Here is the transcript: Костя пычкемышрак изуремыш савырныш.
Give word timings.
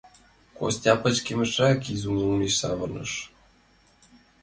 Костя 0.57 0.93
пычкемышрак 1.01 1.79
изуремыш 1.93 2.53
савырныш. 2.61 3.11